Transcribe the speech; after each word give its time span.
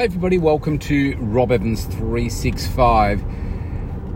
Hi, 0.00 0.04
everybody. 0.04 0.38
Welcome 0.38 0.78
to 0.78 1.14
Rob 1.18 1.52
Evans 1.52 1.84
365. 1.84 3.22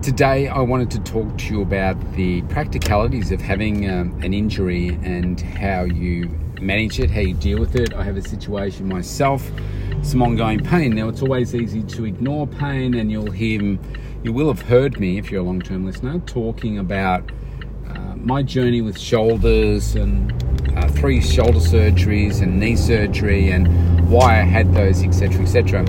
Today, 0.00 0.48
I 0.48 0.60
wanted 0.60 0.90
to 0.92 1.00
talk 1.00 1.36
to 1.36 1.52
you 1.52 1.60
about 1.60 2.00
the 2.14 2.40
practicalities 2.44 3.30
of 3.30 3.42
having 3.42 3.90
um, 3.90 4.18
an 4.22 4.32
injury 4.32 4.98
and 5.02 5.38
how 5.38 5.84
you 5.84 6.30
manage 6.58 7.00
it, 7.00 7.10
how 7.10 7.20
you 7.20 7.34
deal 7.34 7.60
with 7.60 7.76
it. 7.76 7.92
I 7.92 8.02
have 8.02 8.16
a 8.16 8.22
situation 8.22 8.88
myself, 8.88 9.46
some 10.00 10.22
ongoing 10.22 10.60
pain. 10.64 10.94
Now, 10.94 11.08
it's 11.08 11.20
always 11.20 11.54
easy 11.54 11.82
to 11.82 12.06
ignore 12.06 12.46
pain, 12.46 12.94
and 12.94 13.12
you'll 13.12 13.30
hear, 13.30 13.60
you 14.22 14.32
will 14.32 14.48
have 14.48 14.62
heard 14.62 14.98
me, 14.98 15.18
if 15.18 15.30
you're 15.30 15.42
a 15.42 15.44
long 15.44 15.60
term 15.60 15.84
listener, 15.84 16.18
talking 16.20 16.78
about 16.78 17.30
uh, 17.90 18.16
my 18.16 18.42
journey 18.42 18.80
with 18.80 18.98
shoulders 18.98 19.96
and 19.96 20.32
uh, 20.78 20.88
three 20.88 21.20
shoulder 21.20 21.58
surgeries 21.58 22.40
and 22.40 22.58
knee 22.58 22.74
surgery 22.74 23.50
and 23.50 23.93
why 24.08 24.40
I 24.40 24.42
had 24.42 24.74
those, 24.74 25.02
etc., 25.02 25.42
etc. 25.42 25.88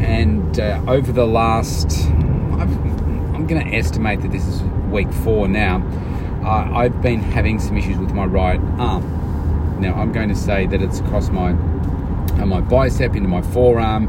And 0.00 0.58
uh, 0.58 0.82
over 0.88 1.12
the 1.12 1.26
last, 1.26 2.06
I'm 2.08 3.46
going 3.46 3.64
to 3.64 3.76
estimate 3.76 4.20
that 4.22 4.30
this 4.30 4.46
is 4.46 4.62
week 4.90 5.12
four 5.12 5.48
now. 5.48 5.76
Uh, 6.44 6.70
I've 6.76 7.00
been 7.00 7.20
having 7.20 7.60
some 7.60 7.76
issues 7.76 7.98
with 7.98 8.12
my 8.12 8.24
right 8.24 8.60
arm. 8.78 9.80
Now 9.80 9.94
I'm 9.94 10.12
going 10.12 10.28
to 10.28 10.34
say 10.34 10.66
that 10.66 10.82
it's 10.82 11.00
across 11.00 11.28
my 11.30 11.50
uh, 11.50 12.46
my 12.46 12.60
bicep 12.60 13.14
into 13.14 13.28
my 13.28 13.42
forearm. 13.42 14.08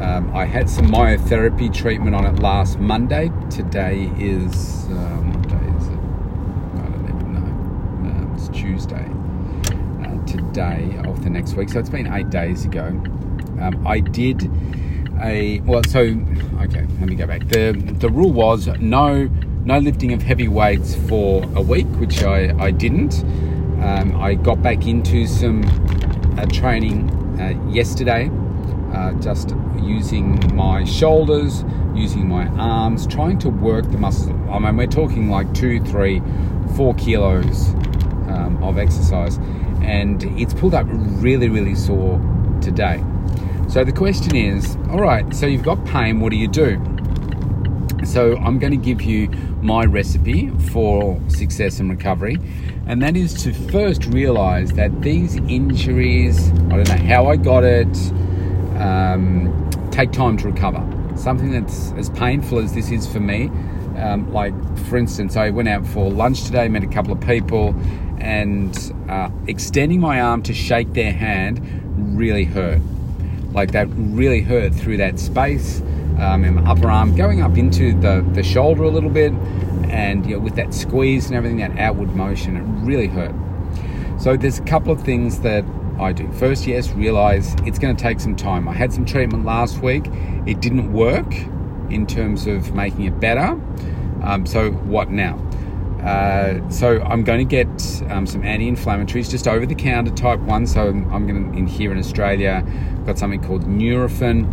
Um, 0.00 0.34
I 0.34 0.44
had 0.44 0.70
some 0.70 0.86
myotherapy 0.86 1.72
treatment 1.74 2.14
on 2.14 2.24
it 2.24 2.40
last 2.40 2.78
Monday. 2.78 3.32
Today 3.50 4.10
is 4.18 4.86
um, 4.86 5.32
what 5.32 5.48
day 5.48 5.76
is 5.76 5.88
it? 5.88 5.98
I 6.78 6.88
don't 6.90 7.04
even 7.08 7.34
know. 7.34 8.10
Um, 8.10 8.34
it's 8.36 8.48
Tuesday 8.48 9.08
day 10.36 11.00
of 11.04 11.22
the 11.24 11.30
next 11.30 11.54
week. 11.54 11.68
So 11.68 11.78
it's 11.78 11.90
been 11.90 12.12
eight 12.12 12.30
days 12.30 12.64
ago. 12.64 12.86
Um, 13.60 13.84
I 13.86 14.00
did 14.00 14.50
a 15.22 15.60
well. 15.60 15.82
So 15.84 16.00
okay, 16.00 16.86
let 17.00 17.08
me 17.08 17.16
go 17.16 17.26
back. 17.26 17.48
the 17.48 17.72
The 17.98 18.08
rule 18.08 18.32
was 18.32 18.66
no 18.78 19.24
no 19.64 19.78
lifting 19.78 20.12
of 20.12 20.22
heavy 20.22 20.48
weights 20.48 20.94
for 21.08 21.42
a 21.54 21.62
week, 21.62 21.86
which 21.98 22.22
I 22.22 22.56
I 22.58 22.70
didn't. 22.70 23.24
Um, 23.82 24.20
I 24.20 24.34
got 24.34 24.62
back 24.62 24.86
into 24.86 25.26
some 25.26 25.62
uh, 26.36 26.46
training 26.46 27.08
uh, 27.40 27.70
yesterday, 27.70 28.28
uh, 28.92 29.12
just 29.20 29.54
using 29.80 30.54
my 30.54 30.84
shoulders, 30.84 31.64
using 31.94 32.28
my 32.28 32.48
arms, 32.48 33.06
trying 33.06 33.38
to 33.38 33.48
work 33.48 33.88
the 33.90 33.98
muscles. 33.98 34.30
I 34.50 34.58
mean, 34.58 34.76
we're 34.76 34.86
talking 34.86 35.30
like 35.30 35.52
two, 35.54 35.80
three, 35.84 36.20
four 36.76 36.94
kilos 36.94 37.68
um, 38.28 38.58
of 38.62 38.78
exercise 38.78 39.38
and 39.88 40.22
it's 40.38 40.52
pulled 40.52 40.74
up 40.74 40.86
really, 40.88 41.48
really 41.48 41.74
sore 41.74 42.20
today. 42.60 43.02
So 43.68 43.84
the 43.84 43.92
question 43.92 44.36
is 44.36 44.76
all 44.90 45.00
right, 45.00 45.34
so 45.34 45.46
you've 45.46 45.64
got 45.64 45.82
pain, 45.86 46.20
what 46.20 46.30
do 46.30 46.36
you 46.36 46.48
do? 46.48 46.76
So 48.04 48.36
I'm 48.36 48.58
going 48.58 48.70
to 48.70 48.84
give 48.84 49.02
you 49.02 49.28
my 49.60 49.84
recipe 49.84 50.50
for 50.72 51.20
success 51.28 51.80
and 51.80 51.90
recovery, 51.90 52.36
and 52.86 53.02
that 53.02 53.16
is 53.16 53.42
to 53.42 53.52
first 53.52 54.06
realize 54.06 54.72
that 54.72 55.02
these 55.02 55.36
injuries, 55.36 56.50
I 56.50 56.76
don't 56.76 56.88
know 56.88 57.06
how 57.06 57.26
I 57.26 57.36
got 57.36 57.64
it, 57.64 57.96
um, 58.78 59.88
take 59.90 60.12
time 60.12 60.36
to 60.38 60.46
recover. 60.48 60.82
Something 61.16 61.50
that's 61.50 61.92
as 61.92 62.10
painful 62.10 62.60
as 62.60 62.74
this 62.74 62.90
is 62.90 63.10
for 63.10 63.20
me. 63.20 63.50
Um, 63.98 64.32
like, 64.32 64.54
for 64.86 64.96
instance, 64.96 65.36
I 65.36 65.50
went 65.50 65.68
out 65.68 65.86
for 65.86 66.10
lunch 66.10 66.44
today, 66.44 66.68
met 66.68 66.84
a 66.84 66.88
couple 66.88 67.12
of 67.12 67.20
people, 67.20 67.74
and 68.18 68.94
uh, 69.08 69.30
extending 69.46 70.00
my 70.00 70.20
arm 70.20 70.42
to 70.42 70.54
shake 70.54 70.92
their 70.92 71.12
hand 71.12 71.60
really 72.16 72.44
hurt. 72.44 72.80
Like 73.52 73.72
that 73.72 73.88
really 73.90 74.40
hurt 74.40 74.74
through 74.74 74.98
that 74.98 75.18
space 75.18 75.80
um, 76.18 76.44
in 76.44 76.54
my 76.54 76.70
upper 76.70 76.90
arm, 76.90 77.14
going 77.14 77.42
up 77.42 77.56
into 77.56 77.98
the, 77.98 78.26
the 78.32 78.42
shoulder 78.42 78.82
a 78.82 78.90
little 78.90 79.10
bit, 79.10 79.32
and 79.90 80.26
you 80.26 80.36
know, 80.36 80.40
with 80.40 80.56
that 80.56 80.74
squeeze 80.74 81.26
and 81.26 81.34
everything, 81.34 81.58
that 81.58 81.78
outward 81.78 82.14
motion, 82.14 82.56
it 82.56 82.62
really 82.84 83.06
hurt. 83.06 83.34
So 84.20 84.36
there's 84.36 84.58
a 84.58 84.64
couple 84.64 84.92
of 84.92 85.02
things 85.02 85.40
that 85.40 85.64
I 85.98 86.12
do. 86.12 86.30
First, 86.32 86.66
yes, 86.66 86.90
realize 86.90 87.54
it's 87.64 87.78
going 87.78 87.96
to 87.96 88.02
take 88.02 88.20
some 88.20 88.36
time. 88.36 88.68
I 88.68 88.72
had 88.72 88.92
some 88.92 89.04
treatment 89.04 89.44
last 89.44 89.80
week, 89.82 90.06
it 90.46 90.60
didn't 90.60 90.92
work 90.92 91.32
in 91.90 92.06
terms 92.06 92.46
of 92.46 92.74
making 92.74 93.04
it 93.04 93.18
better. 93.18 93.58
Um, 94.22 94.46
so, 94.46 94.70
what 94.70 95.10
now? 95.10 95.38
Uh, 96.02 96.68
so 96.70 97.02
I'm 97.02 97.24
going 97.24 97.40
to 97.40 97.44
get 97.44 97.68
um, 98.10 98.24
some 98.26 98.44
anti-inflammatories, 98.44 99.30
just 99.30 99.48
over-the-counter 99.48 100.12
type 100.12 100.38
one. 100.40 100.66
So 100.66 100.88
I'm 100.88 101.26
going 101.26 101.52
to 101.52 101.58
in 101.58 101.66
here 101.66 101.90
in 101.90 101.98
Australia, 101.98 102.64
got 103.04 103.18
something 103.18 103.42
called 103.42 103.64
Nurofen, 103.64 104.46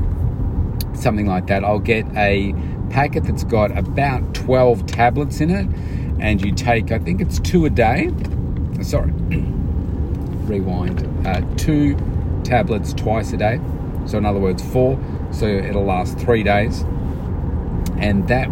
something 0.97 1.27
like 1.27 1.47
that. 1.47 1.63
I'll 1.63 1.79
get 1.79 2.05
a 2.15 2.53
packet 2.89 3.25
that's 3.25 3.43
got 3.43 3.77
about 3.77 4.33
12 4.33 4.87
tablets 4.87 5.39
in 5.39 5.51
it, 5.51 5.67
and 6.19 6.43
you 6.43 6.51
take, 6.51 6.91
I 6.91 6.99
think 6.99 7.21
it's 7.21 7.39
two 7.39 7.65
a 7.65 7.69
day. 7.69 8.11
Sorry, 8.81 9.11
rewind. 10.47 11.27
Uh, 11.27 11.41
two 11.57 11.95
tablets 12.43 12.93
twice 12.93 13.33
a 13.33 13.37
day. 13.37 13.59
So 14.07 14.17
in 14.17 14.25
other 14.25 14.39
words, 14.39 14.63
four. 14.63 14.99
So 15.31 15.45
it'll 15.45 15.85
last 15.85 16.17
three 16.17 16.43
days, 16.43 16.81
and 17.97 18.27
that 18.29 18.49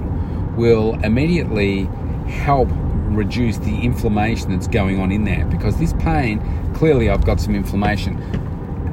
will 0.55 0.95
immediately 1.03 1.85
help 2.27 2.69
reduce 3.15 3.57
the 3.59 3.81
inflammation 3.81 4.51
that's 4.51 4.67
going 4.67 4.99
on 4.99 5.11
in 5.11 5.23
there 5.23 5.45
because 5.45 5.77
this 5.77 5.93
pain 5.93 6.41
clearly 6.73 7.09
I've 7.09 7.25
got 7.25 7.39
some 7.39 7.55
inflammation. 7.55 8.21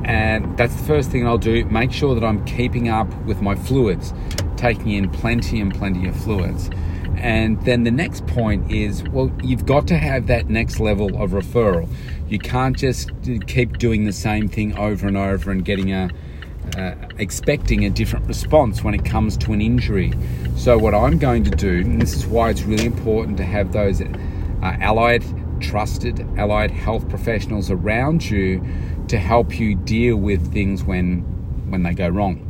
And 0.04 0.56
that's 0.56 0.74
the 0.74 0.82
first 0.84 1.10
thing 1.10 1.26
I'll 1.26 1.38
do 1.38 1.64
make 1.66 1.92
sure 1.92 2.14
that 2.14 2.24
I'm 2.24 2.44
keeping 2.44 2.88
up 2.88 3.12
with 3.24 3.40
my 3.40 3.54
fluids 3.54 4.12
taking 4.56 4.90
in 4.90 5.10
plenty 5.10 5.60
and 5.60 5.74
plenty 5.74 6.06
of 6.06 6.16
fluids. 6.16 6.70
And 7.16 7.62
then 7.64 7.84
the 7.84 7.90
next 7.90 8.26
point 8.26 8.70
is 8.70 9.02
well 9.04 9.30
you've 9.42 9.66
got 9.66 9.86
to 9.88 9.96
have 9.96 10.26
that 10.26 10.48
next 10.48 10.80
level 10.80 11.20
of 11.22 11.30
referral. 11.30 11.88
You 12.28 12.38
can't 12.38 12.76
just 12.76 13.10
keep 13.46 13.78
doing 13.78 14.04
the 14.04 14.12
same 14.12 14.48
thing 14.48 14.76
over 14.76 15.06
and 15.06 15.16
over 15.16 15.50
and 15.50 15.64
getting 15.64 15.92
a 15.92 16.10
uh, 16.76 16.94
expecting 17.18 17.84
a 17.84 17.90
different 17.90 18.26
response 18.26 18.84
when 18.84 18.94
it 18.94 19.04
comes 19.04 19.36
to 19.38 19.52
an 19.52 19.60
injury. 19.60 20.12
So, 20.56 20.78
what 20.78 20.94
I'm 20.94 21.18
going 21.18 21.44
to 21.44 21.50
do, 21.50 21.80
and 21.80 22.00
this 22.00 22.14
is 22.14 22.26
why 22.26 22.50
it's 22.50 22.62
really 22.62 22.86
important 22.86 23.36
to 23.38 23.44
have 23.44 23.72
those 23.72 24.00
uh, 24.00 24.06
allied, 24.62 25.24
trusted, 25.60 26.20
allied 26.38 26.70
health 26.70 27.08
professionals 27.08 27.70
around 27.70 28.28
you 28.28 28.64
to 29.08 29.18
help 29.18 29.58
you 29.58 29.74
deal 29.74 30.16
with 30.16 30.52
things 30.52 30.84
when 30.84 31.20
when 31.70 31.82
they 31.82 31.94
go 31.94 32.08
wrong. 32.08 32.46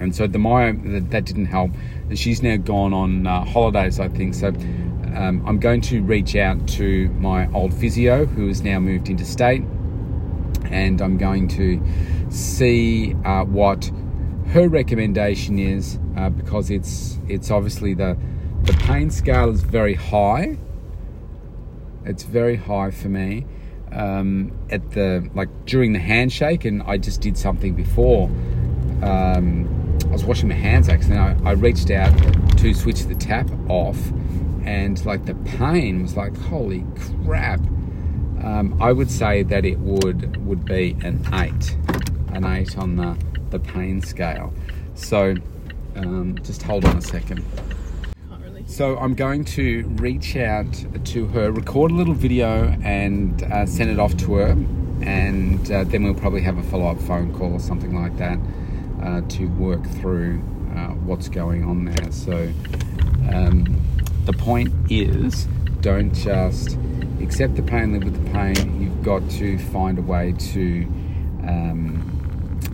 And 0.00 0.14
so 0.14 0.26
the 0.26 0.38
Maya 0.38 0.74
that 0.74 1.24
didn't 1.24 1.46
help. 1.46 1.70
She's 2.14 2.42
now 2.42 2.56
gone 2.56 2.92
on 2.92 3.26
uh, 3.26 3.44
holidays, 3.44 3.98
I 3.98 4.08
think. 4.08 4.34
So 4.34 4.48
um, 4.48 5.42
I'm 5.46 5.58
going 5.58 5.80
to 5.82 6.02
reach 6.02 6.36
out 6.36 6.68
to 6.68 7.08
my 7.10 7.50
old 7.52 7.72
physio 7.72 8.26
who 8.26 8.48
has 8.48 8.62
now 8.62 8.78
moved 8.78 9.08
into 9.08 9.24
state, 9.24 9.62
and 10.70 11.00
I'm 11.00 11.16
going 11.16 11.48
to 11.48 11.82
see 12.28 13.14
uh, 13.24 13.44
what 13.44 13.90
her 14.48 14.68
recommendation 14.68 15.58
is 15.58 15.98
uh, 16.16 16.30
because 16.30 16.70
it's 16.70 17.18
it's 17.28 17.50
obviously 17.50 17.94
the 17.94 18.16
the 18.62 18.72
pain 18.72 19.10
scale 19.10 19.50
is 19.50 19.62
very 19.62 19.94
high. 19.94 20.56
It's 22.04 22.22
very 22.22 22.56
high 22.56 22.90
for 22.90 23.08
me. 23.08 23.46
Um, 23.92 24.52
at 24.70 24.90
the 24.92 25.28
like 25.34 25.48
during 25.66 25.92
the 25.92 25.98
handshake, 25.98 26.64
and 26.64 26.82
I 26.82 26.98
just 26.98 27.20
did 27.20 27.36
something 27.38 27.74
before. 27.74 28.28
Um, 29.02 29.98
I 30.06 30.12
was 30.12 30.24
washing 30.24 30.48
my 30.48 30.54
hands 30.54 30.88
actually. 30.88 31.18
I, 31.18 31.36
I 31.44 31.52
reached 31.52 31.90
out 31.90 32.12
to 32.58 32.74
switch 32.74 33.04
the 33.04 33.14
tap 33.14 33.48
off, 33.68 33.98
and 34.64 35.04
like 35.04 35.26
the 35.26 35.34
pain 35.34 36.02
was 36.02 36.16
like 36.16 36.36
holy 36.36 36.84
crap. 37.24 37.60
Um, 38.42 38.76
I 38.80 38.92
would 38.92 39.10
say 39.10 39.42
that 39.44 39.64
it 39.64 39.78
would 39.78 40.44
would 40.46 40.64
be 40.64 40.96
an 41.02 41.24
eight 41.32 41.76
an 42.32 42.44
8 42.44 42.78
on 42.78 42.96
the, 42.96 43.16
the 43.50 43.58
pain 43.58 44.02
scale. 44.02 44.52
So 44.94 45.34
um, 45.96 46.38
just 46.42 46.62
hold 46.62 46.84
on 46.84 46.96
a 46.96 47.02
second. 47.02 47.44
So 48.66 48.98
I'm 48.98 49.14
going 49.14 49.44
to 49.44 49.86
reach 49.96 50.36
out 50.36 50.66
to 51.04 51.26
her, 51.28 51.52
record 51.52 51.92
a 51.92 51.94
little 51.94 52.14
video, 52.14 52.76
and 52.82 53.42
uh, 53.44 53.64
send 53.64 53.90
it 53.90 53.98
off 54.00 54.16
to 54.18 54.34
her, 54.34 54.48
and 55.02 55.70
uh, 55.70 55.84
then 55.84 56.02
we'll 56.02 56.14
probably 56.14 56.42
have 56.42 56.58
a 56.58 56.62
follow-up 56.64 57.00
phone 57.00 57.32
call 57.32 57.52
or 57.52 57.60
something 57.60 57.94
like 57.94 58.16
that 58.18 58.38
uh, 59.02 59.20
to 59.28 59.46
work 59.46 59.86
through 59.86 60.42
uh, 60.74 60.88
what's 60.88 61.28
going 61.28 61.64
on 61.64 61.84
there. 61.84 62.10
So 62.10 62.52
um, 63.32 63.80
the 64.24 64.32
point 64.32 64.74
is, 64.90 65.44
don't 65.80 66.12
just 66.12 66.76
accept 67.22 67.54
the 67.54 67.62
pain, 67.62 67.92
live 67.92 68.04
with 68.04 68.24
the 68.24 68.30
pain. 68.32 68.82
You've 68.82 69.02
got 69.02 69.28
to 69.30 69.58
find 69.58 69.98
a 69.98 70.02
way 70.02 70.34
to 70.52 70.82
um, 71.46 72.15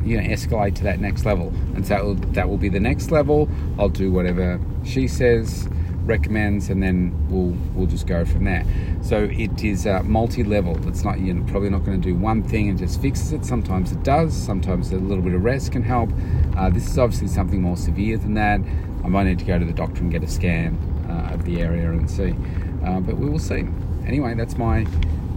you 0.04 0.20
know 0.20 0.28
escalate 0.28 0.74
to 0.74 0.82
that 0.82 1.00
next 1.00 1.24
level 1.24 1.48
and 1.74 1.86
so 1.86 1.94
that 1.94 2.04
will, 2.04 2.14
that 2.14 2.48
will 2.48 2.56
be 2.56 2.68
the 2.68 2.80
next 2.80 3.10
level 3.10 3.48
i'll 3.78 3.88
do 3.88 4.10
whatever 4.10 4.60
she 4.84 5.06
says 5.06 5.68
recommends, 6.04 6.68
and 6.68 6.82
then 6.82 7.14
we'll 7.28 7.56
we'll 7.74 7.86
just 7.86 8.06
go 8.06 8.24
from 8.24 8.44
there. 8.44 8.64
So 9.02 9.24
it 9.24 9.62
is 9.64 9.86
uh, 9.86 10.02
multi-level. 10.02 10.86
It's 10.88 11.04
not 11.04 11.20
you're 11.20 11.42
probably 11.44 11.70
not 11.70 11.84
going 11.84 12.00
to 12.00 12.08
do 12.08 12.14
one 12.14 12.42
thing 12.42 12.68
and 12.68 12.78
just 12.78 13.00
fixes 13.00 13.32
it. 13.32 13.44
Sometimes 13.44 13.92
it 13.92 14.02
does. 14.02 14.34
Sometimes 14.34 14.92
a 14.92 14.96
little 14.96 15.22
bit 15.22 15.34
of 15.34 15.42
rest 15.42 15.72
can 15.72 15.82
help. 15.82 16.10
Uh, 16.56 16.70
this 16.70 16.86
is 16.86 16.98
obviously 16.98 17.28
something 17.28 17.60
more 17.60 17.76
severe 17.76 18.18
than 18.18 18.34
that. 18.34 18.60
I 19.04 19.08
might 19.08 19.24
need 19.24 19.38
to 19.40 19.44
go 19.44 19.58
to 19.58 19.64
the 19.64 19.72
doctor 19.72 20.00
and 20.00 20.10
get 20.10 20.22
a 20.22 20.28
scan 20.28 20.78
uh, 21.08 21.34
of 21.34 21.44
the 21.44 21.60
area 21.60 21.90
and 21.90 22.10
see. 22.10 22.34
Uh, 22.84 23.00
but 23.00 23.16
we 23.16 23.28
will 23.28 23.38
see. 23.38 23.64
Anyway, 24.06 24.34
that's 24.34 24.56
my 24.56 24.86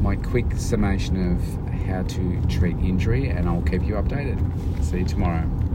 my 0.02 0.16
quick 0.16 0.46
summation 0.58 1.34
of 1.34 1.65
how 1.86 2.04
to 2.04 2.42
treat 2.48 2.78
injury, 2.78 3.30
and 3.30 3.48
I'll 3.48 3.62
keep 3.62 3.84
you 3.84 3.96
updated. 3.96 4.40
See 4.84 5.00
you 5.00 5.06
tomorrow. 5.06 5.50